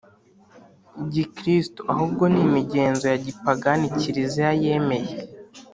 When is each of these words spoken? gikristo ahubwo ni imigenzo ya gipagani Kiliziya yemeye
gikristo 1.13 1.81
ahubwo 1.93 2.23
ni 2.33 2.39
imigenzo 2.47 3.03
ya 3.11 3.17
gipagani 3.25 3.85
Kiliziya 3.99 4.51
yemeye 4.63 5.13